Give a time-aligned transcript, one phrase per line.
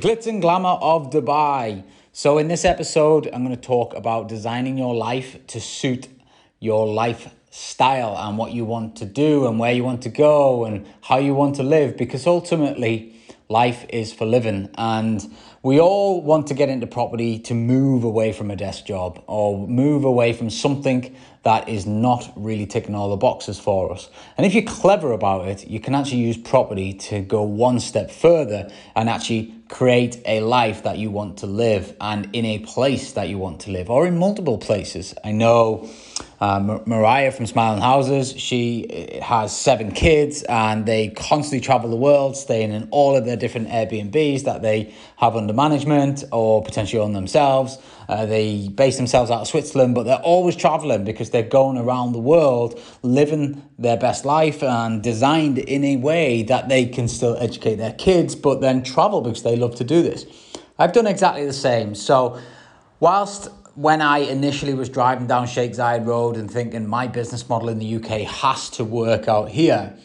[0.00, 1.84] glitz and glamour of Dubai.
[2.12, 6.08] So, in this episode, I'm going to talk about designing your life to suit
[6.58, 10.86] your lifestyle and what you want to do and where you want to go and
[11.02, 13.14] how you want to live because ultimately,
[13.50, 14.70] life is for living.
[14.78, 15.22] And
[15.62, 19.68] we all want to get into property to move away from a desk job or
[19.68, 24.08] move away from something that is not really ticking all the boxes for us.
[24.38, 28.10] And if you're clever about it, you can actually use property to go one step
[28.10, 33.12] further and actually create a life that you want to live and in a place
[33.12, 35.14] that you want to live or in multiple places.
[35.24, 35.88] I know
[36.40, 41.96] um, Mariah from Smiling Houses, she eh, has seven kids and they constantly travel the
[41.96, 47.00] world, staying in all of their different Airbnbs that they have under management or potentially
[47.00, 47.78] own themselves.
[48.10, 52.10] Uh, they base themselves out of Switzerland, but they're always traveling because they're going around
[52.10, 57.36] the world, living their best life and designed in a way that they can still
[57.36, 60.26] educate their kids, but then travel because they love to do this.
[60.76, 61.94] I've done exactly the same.
[61.94, 62.40] So,
[62.98, 67.68] whilst when I initially was driving down Sheikh Zayed Road and thinking my business model
[67.68, 69.96] in the UK has to work out here,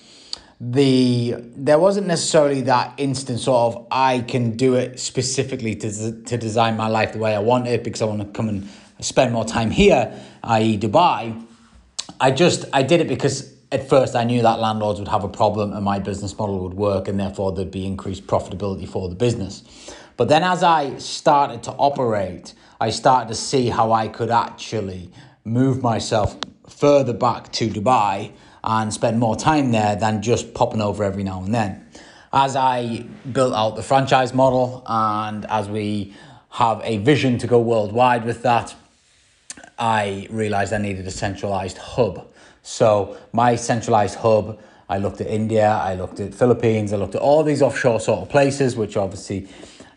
[0.59, 6.37] the there wasn't necessarily that instant sort of I can do it specifically to to
[6.37, 8.69] design my life the way I want it because I want to come and
[9.01, 10.77] spend more time here, i.e.
[10.77, 11.45] Dubai.
[12.19, 15.29] I just I did it because at first I knew that landlords would have a
[15.29, 19.15] problem and my business model would work and therefore there'd be increased profitability for the
[19.15, 19.63] business.
[20.15, 25.11] But then as I started to operate, I started to see how I could actually
[25.43, 26.37] move myself
[26.69, 28.31] further back to Dubai
[28.65, 31.85] and spend more time there than just popping over every now and then.
[32.33, 36.13] As I built out the franchise model and as we
[36.49, 38.75] have a vision to go worldwide with that,
[39.77, 42.27] I realized I needed a centralized hub.
[42.63, 47.21] So, my centralized hub, I looked at India, I looked at Philippines, I looked at
[47.21, 49.47] all these offshore sort of places, which obviously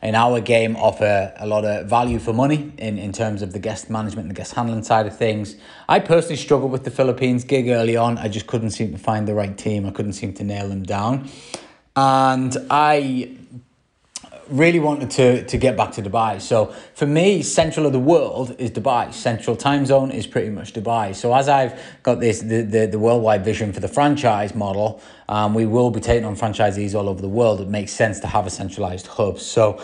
[0.03, 3.59] in our game offer a lot of value for money in, in terms of the
[3.59, 5.56] guest management and the guest handling side of things.
[5.88, 8.19] I personally struggled with the Philippines gig early on.
[8.19, 9.86] I just couldn't seem to find the right team.
[9.86, 11.28] I couldn't seem to nail them down.
[11.97, 13.36] And I
[14.50, 16.41] really wanted to, to get back to Dubai.
[16.41, 19.12] So for me, central of the world is Dubai.
[19.12, 21.14] Central time zone is pretty much Dubai.
[21.14, 25.54] So as I've got this the, the, the worldwide vision for the franchise model, um,
[25.54, 27.60] we will be taking on franchisees all over the world.
[27.60, 29.38] It makes sense to have a centralized hub.
[29.38, 29.82] So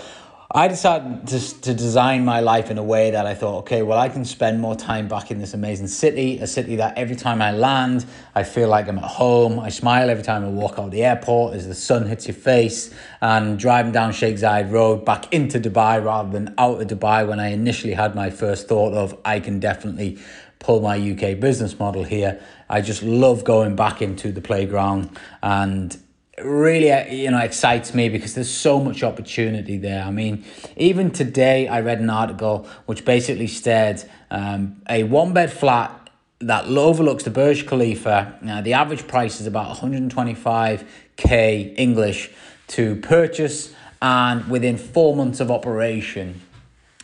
[0.56, 3.98] I decided to, to design my life in a way that I thought, okay, well,
[3.98, 7.42] I can spend more time back in this amazing city, a city that every time
[7.42, 8.06] I land,
[8.36, 9.58] I feel like I'm at home.
[9.58, 12.94] I smile every time I walk out the airport as the sun hits your face,
[13.20, 17.40] and driving down Sheikh Zayed Road back into Dubai rather than out of Dubai when
[17.40, 20.20] I initially had my first thought of, I can definitely
[20.60, 22.40] pull my UK business model here.
[22.70, 26.00] I just love going back into the playground and
[26.42, 30.02] really uh, you know excites me because there's so much opportunity there.
[30.02, 30.44] I mean
[30.76, 36.66] even today i read an article which basically said um, a one bed flat that
[36.66, 42.30] overlooks the burj khalifa now the average price is about 125k english
[42.66, 46.40] to purchase and within four months of operation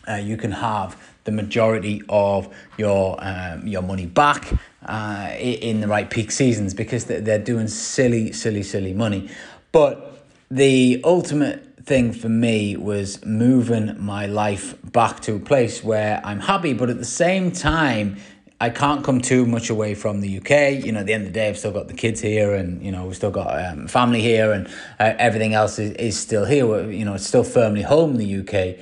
[0.08, 4.52] uh, you can have the majority of your um, your money back
[4.86, 9.28] uh, in the right peak seasons because they're doing silly, silly, silly money.
[9.72, 16.20] But the ultimate thing for me was moving my life back to a place where
[16.24, 18.16] I'm happy, but at the same time,
[18.62, 20.84] I can't come too much away from the UK.
[20.84, 22.82] You know, at the end of the day, I've still got the kids here, and
[22.82, 24.66] you know, we've still got um, family here, and
[24.98, 26.66] uh, everything else is, is still here.
[26.66, 28.78] We're, You know, it's still firmly home in the UK,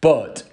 [0.00, 0.49] but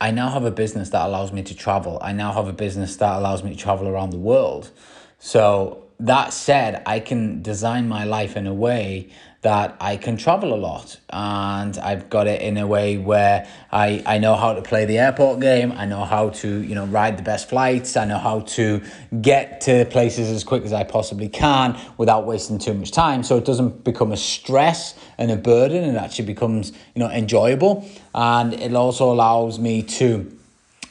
[0.00, 1.98] I now have a business that allows me to travel.
[2.00, 4.70] I now have a business that allows me to travel around the world.
[5.18, 9.10] So, that said, I can design my life in a way
[9.40, 14.02] that I can travel a lot and I've got it in a way where I,
[14.04, 15.72] I know how to play the airport game.
[15.72, 17.96] I know how to, you know, ride the best flights.
[17.96, 18.82] I know how to
[19.20, 23.22] get to places as quick as I possibly can without wasting too much time.
[23.22, 25.84] So it doesn't become a stress and a burden.
[25.84, 27.88] It actually becomes, you know, enjoyable.
[28.14, 30.37] And it also allows me to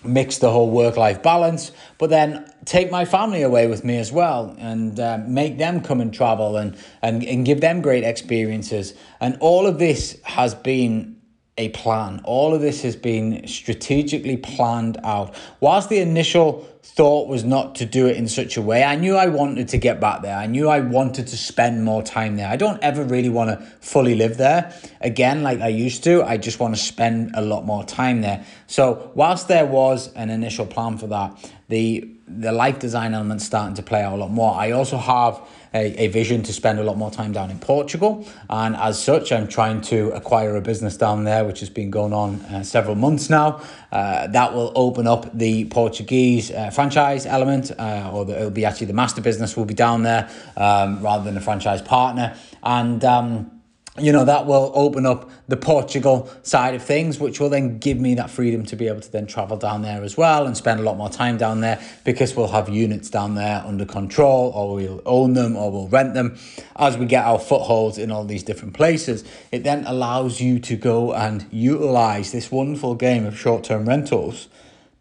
[0.03, 4.11] mix the whole work life balance, but then take my family away with me as
[4.11, 8.93] well and uh, make them come and travel and, and, and give them great experiences.
[9.19, 11.16] And all of this has been
[11.57, 12.21] a plan.
[12.23, 15.35] All of this has been strategically planned out.
[15.59, 16.67] Whilst the initial
[16.97, 18.83] thought was not to do it in such a way.
[18.83, 20.35] I knew I wanted to get back there.
[20.35, 22.47] I knew I wanted to spend more time there.
[22.47, 26.23] I don't ever really want to fully live there again like I used to.
[26.23, 28.43] I just want to spend a lot more time there.
[28.65, 33.75] So, whilst there was an initial plan for that, the the life design element starting
[33.75, 34.53] to play out a lot more.
[34.55, 35.39] I also have
[35.73, 38.27] a, a vision to spend a lot more time down in Portugal.
[38.49, 42.13] And as such, I'm trying to acquire a business down there, which has been going
[42.13, 43.61] on uh, several months now.
[43.91, 48.65] Uh, that will open up the Portuguese uh, franchise element, uh, or the, it'll be
[48.65, 52.35] actually the master business will be down there um, rather than a franchise partner.
[52.63, 53.56] And um,
[53.99, 57.99] you know, that will open up the Portugal side of things, which will then give
[57.99, 60.79] me that freedom to be able to then travel down there as well and spend
[60.79, 64.75] a lot more time down there because we'll have units down there under control or
[64.75, 66.37] we'll own them or we'll rent them.
[66.75, 70.75] As we get our footholds in all these different places, it then allows you to
[70.75, 74.47] go and utilize this wonderful game of short term rentals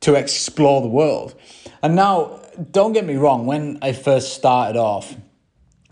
[0.01, 1.35] to explore the world.
[1.83, 2.41] And now,
[2.71, 5.15] don't get me wrong, when I first started off,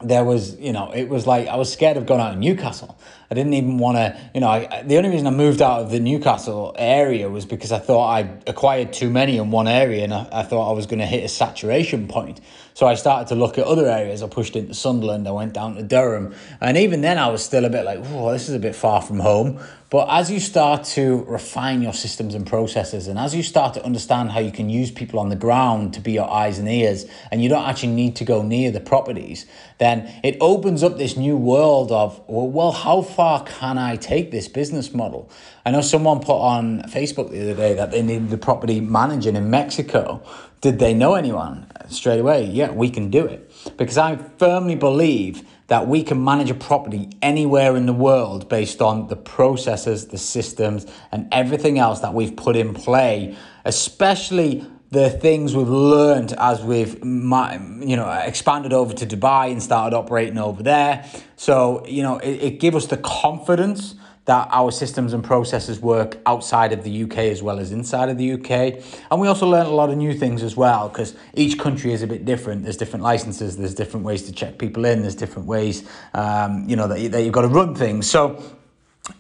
[0.05, 2.99] there was, you know, it was like I was scared of going out of Newcastle.
[3.31, 5.91] I didn't even want to, you know, I, the only reason I moved out of
[5.91, 10.15] the Newcastle area was because I thought I acquired too many in one area and
[10.15, 12.41] I, I thought I was going to hit a saturation point.
[12.75, 14.23] So I started to look at other areas.
[14.23, 16.35] I pushed into Sunderland, I went down to Durham.
[16.61, 19.01] And even then, I was still a bit like, oh, this is a bit far
[19.01, 19.61] from home.
[19.95, 23.85] But as you start to refine your systems and processes, and as you start to
[23.85, 27.07] understand how you can use people on the ground to be your eyes and ears,
[27.31, 29.47] and you don't actually need to go near the properties,
[29.79, 34.33] then it opens up this new world of, well, well how far can I take
[34.33, 35.31] this business model?
[35.65, 39.31] I know someone put on Facebook the other day that they needed a property manager
[39.31, 40.25] in Mexico.
[40.61, 41.71] Did they know anyone?
[41.89, 43.49] Straight away, yeah, we can do it.
[43.77, 48.83] Because I firmly believe that we can manage a property anywhere in the world based
[48.83, 55.11] on the processes, the systems, and everything else that we've put in play, especially the
[55.11, 60.63] things we've learned as we've you know expanded over to Dubai and started operating over
[60.63, 61.05] there.
[61.37, 66.19] So you know it, it gives us the confidence that our systems and processes work
[66.25, 68.83] outside of the UK as well as inside of the UK.
[69.11, 72.03] And we also learned a lot of new things as well because each country is
[72.03, 72.63] a bit different.
[72.63, 76.77] There's different licenses, there's different ways to check people in, there's different ways, um, you
[76.77, 78.09] know, that, that you've got to run things.
[78.09, 78.43] So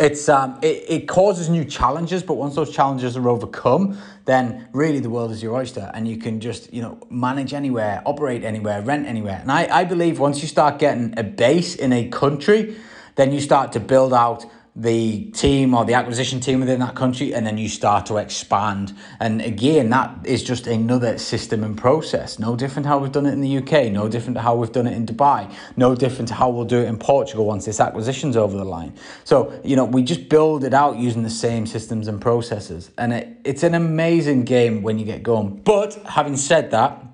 [0.01, 5.01] it's um, it, it causes new challenges, but once those challenges are overcome, then really
[5.01, 8.81] the world is your oyster and you can just, you know, manage anywhere, operate anywhere,
[8.81, 9.41] rent anywhere.
[9.43, 12.77] And I, I believe once you start getting a base in a country,
[13.17, 14.47] then you start to build out
[14.77, 18.93] the team or the acquisition team within that country and then you start to expand.
[19.21, 22.41] And again that is just another system and process.
[22.41, 24.89] No different how we've done it in the UK no different to how we've done
[24.89, 28.37] it in Dubai no different to how we'll do it in Portugal once this acquisition's
[28.37, 28.95] over the line.
[29.23, 32.91] So you know we just build it out using the same systems and processes.
[32.99, 35.57] And it, it's an amazing game when you get going.
[35.63, 37.14] But having said that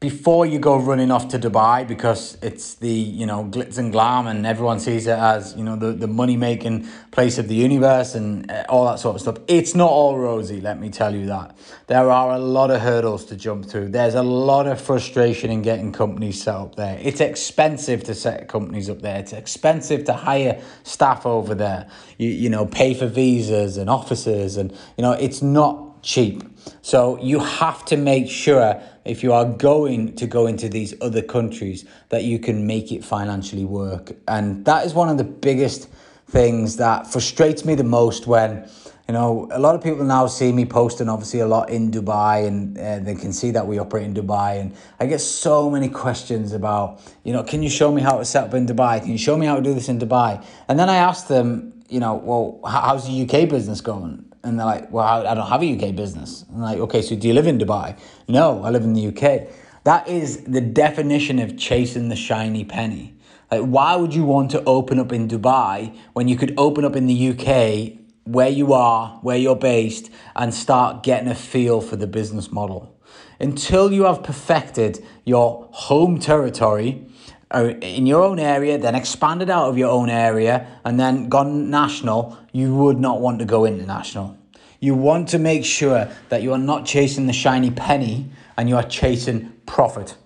[0.00, 4.28] before you go running off to Dubai because it's the you know glitz and glam
[4.28, 8.14] and everyone sees it as you know the, the money making place of the universe
[8.14, 11.26] and uh, all that sort of stuff it's not all rosy let me tell you
[11.26, 11.56] that.
[11.88, 13.88] There are a lot of hurdles to jump through.
[13.88, 16.98] There's a lot of frustration in getting companies set up there.
[17.02, 19.18] It's expensive to set companies up there.
[19.18, 21.88] It's expensive to hire staff over there.
[22.18, 26.42] You, you know pay for visas and offices and you know it's not cheap.
[26.82, 31.22] So you have to make sure if you are going to go into these other
[31.22, 34.12] countries that you can make it financially work.
[34.26, 35.88] And that is one of the biggest
[36.28, 38.68] things that frustrates me the most when
[39.08, 42.46] you know a lot of people now see me posting obviously a lot in Dubai
[42.46, 45.88] and uh, they can see that we operate in Dubai and I get so many
[45.88, 49.00] questions about you know can you show me how to set up in Dubai?
[49.00, 50.44] Can you show me how to do this in Dubai?
[50.68, 54.66] And then I ask them you know well how's the UK business going and they're
[54.66, 56.44] like, well, I don't have a UK business.
[56.48, 57.98] I'm like, okay, so do you live in Dubai?
[58.26, 59.48] No, I live in the UK.
[59.84, 63.14] That is the definition of chasing the shiny penny.
[63.50, 66.96] Like, why would you want to open up in Dubai when you could open up
[66.96, 71.96] in the UK where you are, where you're based, and start getting a feel for
[71.96, 72.94] the business model?
[73.40, 77.06] Until you have perfected your home territory,
[77.50, 81.70] uh, in your own area, then expanded out of your own area, and then gone
[81.70, 84.37] national, you would not want to go international.
[84.80, 88.76] You want to make sure that you are not chasing the shiny penny and you
[88.76, 90.16] are chasing profit.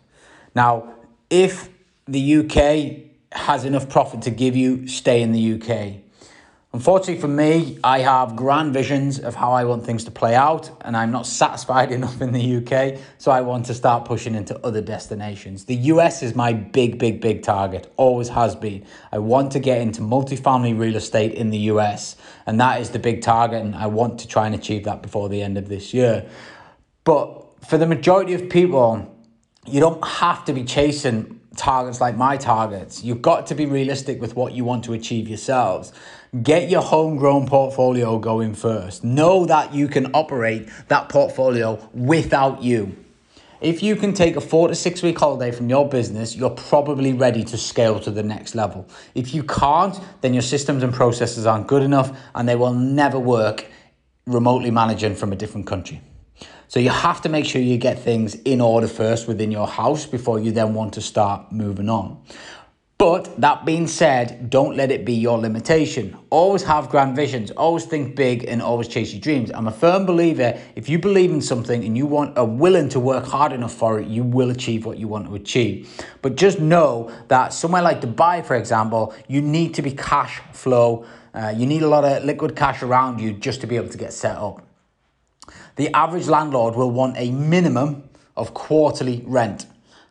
[0.55, 0.95] Now,
[1.31, 1.71] if
[2.07, 6.02] the UK has enough profit to give you, stay in the UK.
[6.75, 10.71] Unfortunately for me, I have grand visions of how I want things to play out,
[10.81, 14.59] and I'm not satisfied enough in the UK, so I want to start pushing into
[14.65, 15.67] other destinations.
[15.67, 18.87] The US is my big, big, big target, always has been.
[19.13, 22.99] I want to get into multifamily real estate in the US, and that is the
[22.99, 25.93] big target, and I want to try and achieve that before the end of this
[25.93, 26.27] year.
[27.05, 29.15] But for the majority of people,
[29.67, 33.05] you don't have to be chasing targets like my targets.
[33.05, 35.93] You've got to be realistic with what you want to achieve yourselves.
[36.41, 39.05] Get your homegrown portfolio going first.
[39.05, 42.97] Know that you can operate that portfolio without you.
[43.61, 47.13] If you can take a four to six week holiday from your business, you're probably
[47.13, 48.89] ready to scale to the next level.
[49.15, 53.19] If you can't, then your systems and processes aren't good enough and they will never
[53.19, 53.67] work
[54.27, 56.01] remotely managing from a different country.
[56.67, 60.07] So you have to make sure you get things in order first within your house
[60.07, 62.25] before you then want to start moving on.
[63.03, 66.17] But that being said, don't let it be your limitation.
[66.31, 69.51] Always have grand visions, always think big, and always chase your dreams.
[69.51, 73.01] I'm a firm believer if you believe in something and you want are willing to
[73.01, 75.91] work hard enough for it, you will achieve what you want to achieve.
[76.23, 81.05] But just know that somewhere like Dubai, for example, you need to be cash flow.
[81.35, 83.99] Uh, you need a lot of liquid cash around you just to be able to
[83.99, 84.65] get set up
[85.75, 89.67] the average landlord will want a minimum of quarterly rent.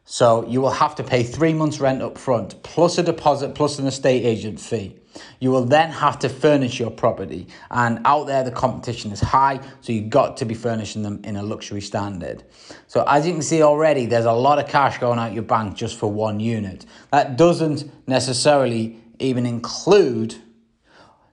[0.05, 3.79] So you will have to pay three months' rent up front, plus a deposit, plus
[3.79, 4.96] an estate agent fee.
[5.39, 7.48] You will then have to furnish your property.
[7.70, 11.36] And out there, the competition is high, so you've got to be furnishing them in
[11.36, 12.43] a luxury standard.
[12.88, 15.75] So, as you can see already, there's a lot of cash going out your bank
[15.75, 16.86] just for one unit.
[17.12, 20.36] That doesn't necessarily even include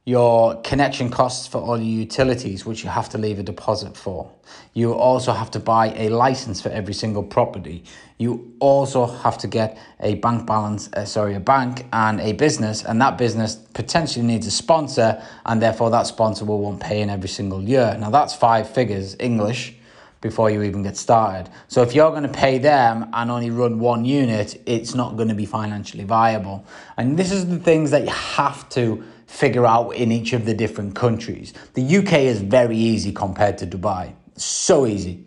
[0.08, 4.32] your connection costs for all your utilities, which you have to leave a deposit for.
[4.72, 7.84] You also have to buy a license for every single property.
[8.16, 12.84] You also have to get a bank balance, uh, sorry, a bank and a business,
[12.84, 17.28] and that business potentially needs a sponsor, and therefore that sponsor will want paying every
[17.28, 17.94] single year.
[18.00, 19.74] Now that's five figures English
[20.22, 21.50] before you even get started.
[21.68, 25.28] So if you're going to pay them and only run one unit, it's not going
[25.28, 26.64] to be financially viable.
[26.96, 30.54] And this is the things that you have to figure out in each of the
[30.54, 31.52] different countries.
[31.74, 34.14] The UK is very easy compared to Dubai.
[34.36, 35.24] So easy.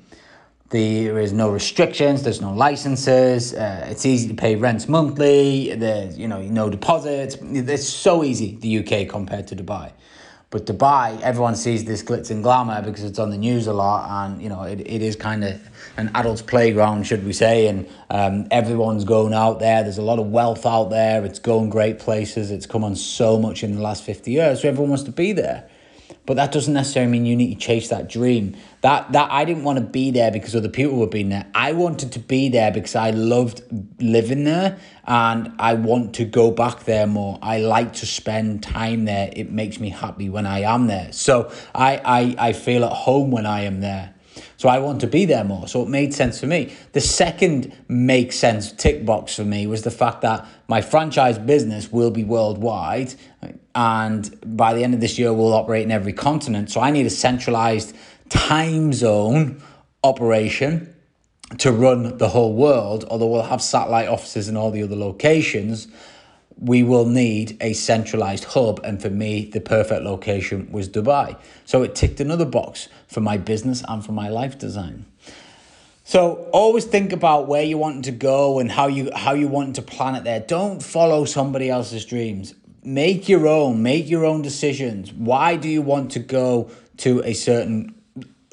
[0.69, 2.23] There is no restrictions.
[2.23, 3.53] There's no licenses.
[3.53, 5.75] Uh, it's easy to pay rents monthly.
[5.75, 7.37] There's you know no deposits.
[7.41, 9.91] It's so easy the UK compared to Dubai.
[10.51, 14.25] But Dubai, everyone sees this glitz and glamour because it's on the news a lot,
[14.25, 15.61] and you know it, it is kind of
[15.95, 17.67] an adult's playground, should we say?
[17.67, 19.81] And um, everyone's going out there.
[19.81, 21.23] There's a lot of wealth out there.
[21.23, 22.51] It's going great places.
[22.51, 25.31] It's come on so much in the last fifty years, so everyone wants to be
[25.31, 25.69] there.
[26.25, 28.55] But that doesn't necessarily mean you need to chase that dream.
[28.81, 31.45] That that I didn't want to be there because other people were being there.
[31.53, 33.61] I wanted to be there because I loved
[33.99, 37.37] living there and I want to go back there more.
[37.41, 39.31] I like to spend time there.
[39.35, 41.11] It makes me happy when I am there.
[41.11, 44.10] So I I, I feel at home when I am there.
[44.57, 45.67] So I want to be there more.
[45.67, 46.73] So it made sense for me.
[46.93, 51.91] The second make sense tick box for me was the fact that my franchise business
[51.91, 53.15] will be worldwide
[53.73, 56.71] and by the end of this year we'll operate in every continent.
[56.71, 57.95] So I need a centralized
[58.29, 59.61] time zone
[60.03, 60.93] operation
[61.57, 65.87] to run the whole world, although we'll have satellite offices in all the other locations
[66.61, 68.79] we will need a centralized hub.
[68.83, 71.37] And for me, the perfect location was Dubai.
[71.65, 75.05] So it ticked another box for my business and for my life design.
[76.05, 79.75] So always think about where you want to go and how you how you want
[79.75, 80.39] to plan it there.
[80.39, 82.55] Don't follow somebody else's dreams.
[82.83, 85.13] Make your own, make your own decisions.
[85.13, 88.00] Why do you want to go to a certain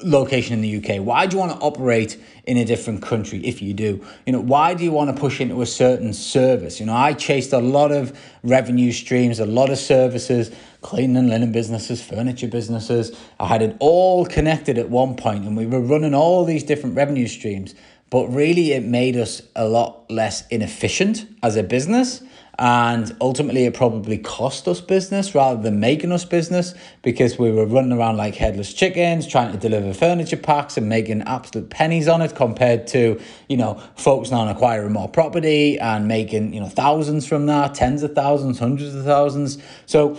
[0.01, 1.05] location in the UK?
[1.05, 4.03] Why do you want to operate in a different country if you do?
[4.25, 6.79] You know, why do you want to push into a certain service?
[6.79, 10.51] You know, I chased a lot of revenue streams, a lot of services,
[10.81, 13.17] cleaning and linen businesses, furniture businesses.
[13.39, 16.95] I had it all connected at one point and we were running all these different
[16.95, 17.75] revenue streams,
[18.09, 22.21] but really it made us a lot less inefficient as a business
[22.59, 27.65] and ultimately it probably cost us business rather than making us business because we were
[27.65, 32.21] running around like headless chickens trying to deliver furniture packs and making absolute pennies on
[32.21, 37.25] it compared to you know focusing on acquiring more property and making you know thousands
[37.25, 39.57] from that tens of thousands hundreds of thousands.
[39.85, 40.17] So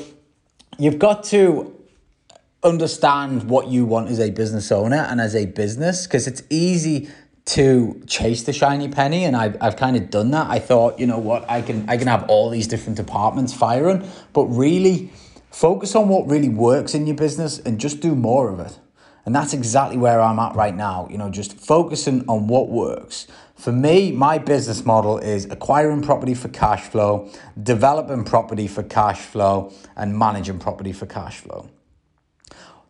[0.79, 1.77] you've got to
[2.63, 7.11] understand what you want as a business owner and as a business because it's easy
[7.51, 10.49] to chase the shiny penny and I've, I've kind of done that.
[10.49, 14.09] I thought you know what i can i can have all these different departments firing
[14.33, 15.11] but really
[15.51, 18.79] focus on what really works in your business and just do more of it.
[19.27, 23.27] And that's exactly where i'm at right now you know just focusing on what works.
[23.57, 27.29] For me my business model is acquiring property for cash flow
[27.61, 31.69] developing property for cash flow and managing property for cash flow.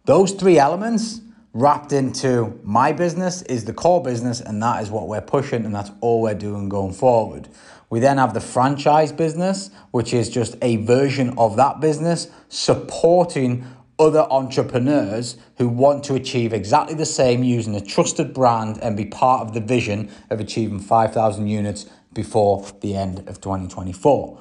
[0.04, 5.08] Those three elements wrapped into my business is the core business, and that is what
[5.08, 7.48] we're pushing, and that's all we're doing going forward.
[7.88, 13.66] We then have the franchise business, which is just a version of that business supporting
[13.98, 19.04] other entrepreneurs who want to achieve exactly the same using a trusted brand and be
[19.04, 24.40] part of the vision of achieving 5,000 units before the end of 2024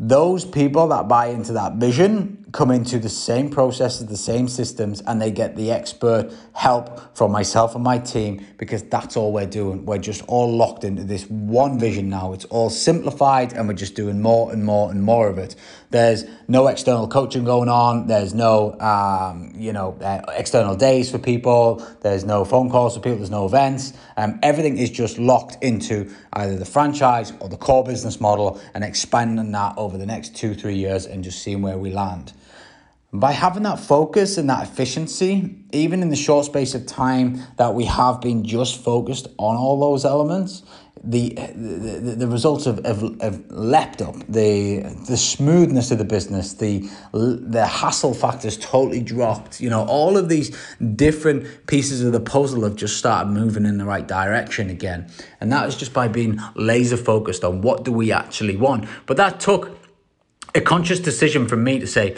[0.00, 5.00] those people that buy into that vision come into the same processes, the same systems,
[5.02, 9.46] and they get the expert help from myself and my team because that's all we're
[9.46, 9.84] doing.
[9.84, 12.32] We're just all locked into this one vision now.
[12.32, 15.54] It's all simplified, and we're just doing more and more and more of it.
[15.90, 18.06] There's no external coaching going on.
[18.06, 21.84] There's no, um, you know, uh, external days for people.
[22.00, 23.18] There's no phone calls for people.
[23.18, 23.92] There's no events.
[24.16, 28.84] Um, everything is just locked into either the franchise or the core business model and
[28.84, 32.32] expanding that over the next two, three years and just seeing where we land.
[33.12, 37.74] By having that focus and that efficiency, even in the short space of time that
[37.74, 40.62] we have been just focused on all those elements,
[41.02, 44.14] the the, the results have, have, have leapt up.
[44.28, 49.60] The the smoothness of the business, the the hassle factors totally dropped.
[49.60, 50.56] You know, all of these
[50.94, 55.10] different pieces of the puzzle have just started moving in the right direction again.
[55.40, 58.86] And that is just by being laser focused on what do we actually want.
[59.06, 59.78] But that took
[60.54, 62.16] a conscious decision from me to say,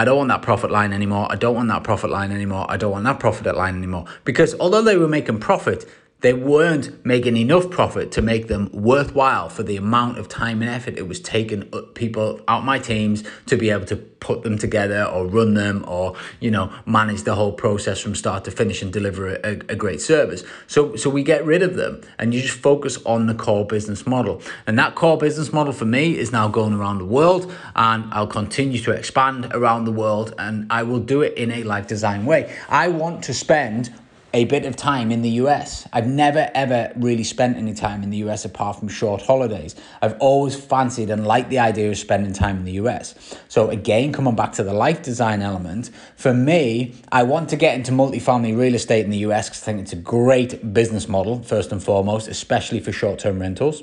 [0.00, 1.26] I don't want that profit line anymore.
[1.28, 2.64] I don't want that profit line anymore.
[2.70, 4.06] I don't want that profit line anymore.
[4.24, 5.86] Because although they were making profit,
[6.20, 10.70] they weren't making enough profit to make them worthwhile for the amount of time and
[10.70, 11.62] effort it was taking
[11.94, 16.14] people out my teams to be able to put them together or run them or
[16.40, 20.00] you know manage the whole process from start to finish and deliver a, a great
[20.00, 20.44] service.
[20.66, 24.06] So so we get rid of them and you just focus on the core business
[24.06, 24.42] model.
[24.66, 28.26] And that core business model for me is now going around the world and I'll
[28.26, 32.26] continue to expand around the world and I will do it in a life design
[32.26, 32.54] way.
[32.68, 33.90] I want to spend
[34.32, 35.88] a bit of time in the US.
[35.92, 39.74] I've never ever really spent any time in the US apart from short holidays.
[40.00, 43.14] I've always fancied and liked the idea of spending time in the US.
[43.48, 47.74] So, again, coming back to the life design element, for me, I want to get
[47.74, 51.42] into multifamily real estate in the US because I think it's a great business model,
[51.42, 53.82] first and foremost, especially for short term rentals.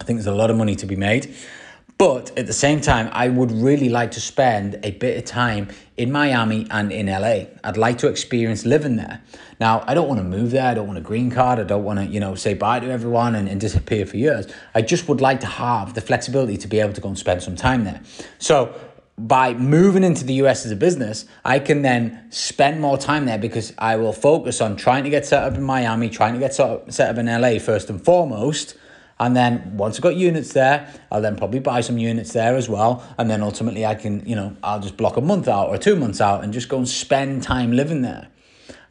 [0.00, 1.34] I think there's a lot of money to be made.
[2.02, 5.68] But at the same time, I would really like to spend a bit of time
[5.96, 7.44] in Miami and in LA.
[7.62, 9.22] I'd like to experience living there.
[9.60, 10.66] Now, I don't want to move there.
[10.66, 11.60] I don't want a green card.
[11.60, 14.48] I don't want to, you know, say bye to everyone and, and disappear for years.
[14.74, 17.40] I just would like to have the flexibility to be able to go and spend
[17.40, 18.00] some time there.
[18.40, 18.74] So
[19.16, 23.38] by moving into the US as a business, I can then spend more time there
[23.38, 26.52] because I will focus on trying to get set up in Miami, trying to get
[26.52, 28.74] set up in LA first and foremost
[29.22, 32.68] and then once I've got units there, I'll then probably buy some units there as
[32.68, 33.06] well.
[33.16, 35.94] And then ultimately I can, you know, I'll just block a month out or two
[35.94, 38.26] months out and just go and spend time living there.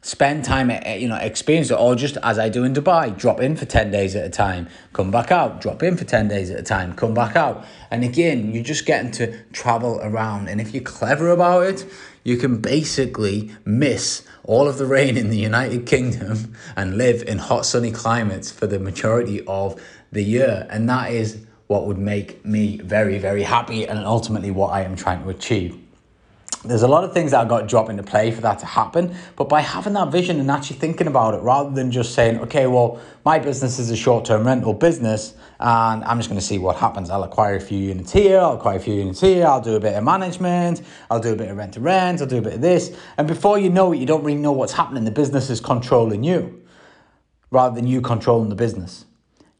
[0.00, 3.14] Spend time, eh, eh, you know, experience it, or just as I do in Dubai,
[3.16, 6.28] drop in for 10 days at a time, come back out, drop in for 10
[6.28, 7.66] days at a time, come back out.
[7.90, 10.48] And again, you're just getting to travel around.
[10.48, 11.84] And if you're clever about it,
[12.24, 17.38] you can basically miss all of the rain in the United Kingdom and live in
[17.38, 19.80] hot, sunny climates for the majority of
[20.12, 20.66] the year.
[20.70, 24.94] And that is what would make me very, very happy and ultimately what I am
[24.94, 25.78] trying to achieve.
[26.64, 29.48] There's a lot of things that got drop into play for that to happen, but
[29.48, 33.00] by having that vision and actually thinking about it rather than just saying, okay, well,
[33.24, 36.76] my business is a short term rental business and I'm just going to see what
[36.76, 37.10] happens.
[37.10, 39.80] I'll acquire a few units here, I'll acquire a few units here, I'll do a
[39.80, 42.54] bit of management, I'll do a bit of rent to rent, I'll do a bit
[42.54, 42.96] of this.
[43.16, 45.02] And before you know it, you don't really know what's happening.
[45.02, 46.62] The business is controlling you
[47.50, 49.04] rather than you controlling the business.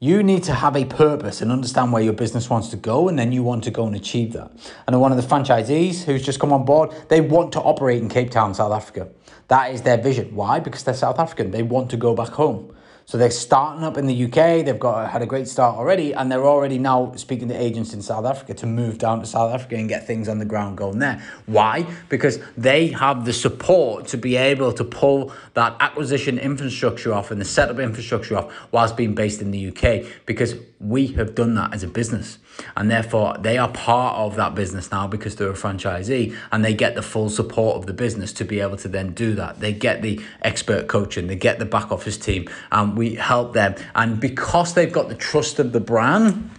[0.03, 3.17] You need to have a purpose and understand where your business wants to go, and
[3.17, 4.51] then you want to go and achieve that.
[4.85, 8.09] And one of the franchisees who's just come on board, they want to operate in
[8.09, 9.11] Cape Town, South Africa.
[9.47, 10.35] That is their vision.
[10.35, 10.59] Why?
[10.59, 11.53] Because they're South African.
[11.53, 12.75] They want to go back home.
[13.07, 14.65] So they're starting up in the UK.
[14.65, 18.03] They've got had a great start already, and they're already now speaking to agents in
[18.03, 20.99] South Africa to move down to South Africa and get things on the ground going
[20.99, 21.23] there.
[21.47, 21.87] Why?
[22.09, 27.41] Because they have the support to be able to pull that acquisition infrastructure off and
[27.41, 30.05] the setup infrastructure off whilst being based in the UK.
[30.27, 32.38] Because we have done that as a business.
[32.77, 36.75] And therefore, they are part of that business now because they're a franchisee and they
[36.75, 39.61] get the full support of the business to be able to then do that.
[39.61, 43.75] They get the expert coaching, they get the back office team, and we help them.
[43.95, 46.51] And because they've got the trust of the brand,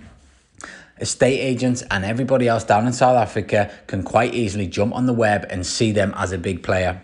[1.00, 5.14] estate agents and everybody else down in South Africa can quite easily jump on the
[5.14, 7.04] web and see them as a big player.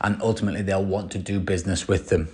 [0.00, 2.28] And ultimately, they'll want to do business with them.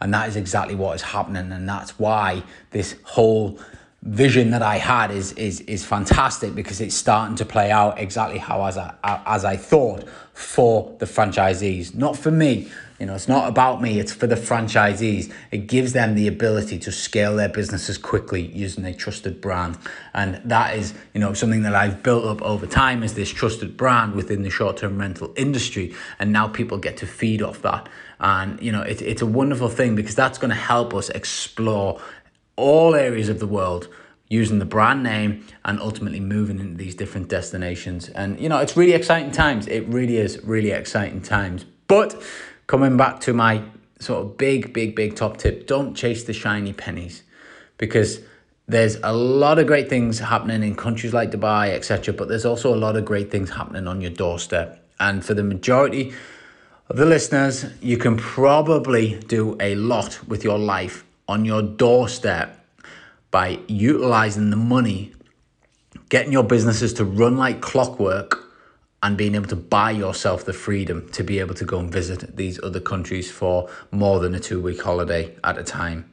[0.00, 1.52] And that is exactly what is happening.
[1.52, 3.58] And that's why this whole
[4.02, 8.38] vision that I had is is is fantastic because it's starting to play out exactly
[8.38, 12.70] how as I as I thought for the franchisees, not for me.
[12.98, 15.32] You know, it's not about me, it's for the franchisees.
[15.50, 19.78] It gives them the ability to scale their businesses quickly using a trusted brand.
[20.12, 23.78] And that is, you know, something that I've built up over time is this trusted
[23.78, 25.94] brand within the short-term rental industry.
[26.18, 27.88] And now people get to feed off that.
[28.18, 32.02] And, you know, it, it's a wonderful thing because that's going to help us explore
[32.60, 33.88] all areas of the world
[34.28, 38.08] using the brand name and ultimately moving into these different destinations.
[38.10, 39.66] And, you know, it's really exciting times.
[39.66, 41.66] It really is really exciting times.
[41.88, 42.22] But
[42.68, 43.64] coming back to my
[43.98, 47.24] sort of big, big, big top tip don't chase the shiny pennies
[47.76, 48.20] because
[48.68, 52.14] there's a lot of great things happening in countries like Dubai, etc.
[52.14, 54.80] But there's also a lot of great things happening on your doorstep.
[55.00, 56.14] And for the majority
[56.88, 62.58] of the listeners, you can probably do a lot with your life on your doorstep
[63.30, 65.12] by utilizing the money,
[66.08, 68.44] getting your businesses to run like clockwork
[69.00, 72.36] and being able to buy yourself the freedom to be able to go and visit
[72.36, 76.10] these other countries for more than a two week holiday at a time.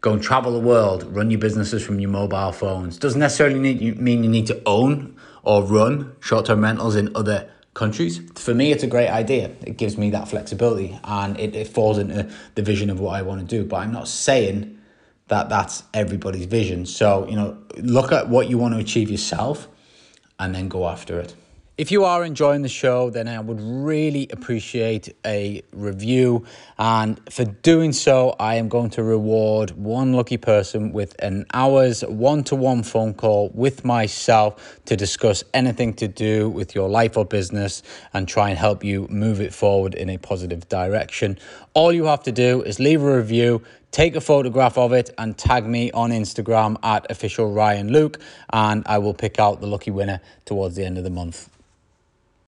[0.00, 2.98] Go and travel the world, run your businesses from your mobile phones.
[2.98, 7.50] Doesn't necessarily need, mean you need to own or run short term rentals in other
[7.74, 8.20] countries.
[8.36, 9.50] For me, it's a great idea.
[9.66, 13.22] It gives me that flexibility and it, it falls into the vision of what I
[13.22, 13.64] want to do.
[13.64, 14.78] But I'm not saying
[15.28, 16.86] that that's everybody's vision.
[16.86, 19.68] So, you know, look at what you want to achieve yourself
[20.38, 21.34] and then go after it.
[21.76, 26.44] If you are enjoying the show, then I would really appreciate a review.
[26.78, 32.02] And for doing so, I am going to reward one lucky person with an hour's
[32.02, 37.16] one to one phone call with myself to discuss anything to do with your life
[37.16, 37.82] or business
[38.12, 41.36] and try and help you move it forward in a positive direction.
[41.72, 45.36] All you have to do is leave a review, take a photograph of it and
[45.36, 48.20] tag me on Instagram at official Ryan Luke,
[48.52, 51.50] and I will pick out the lucky winner towards the end of the month.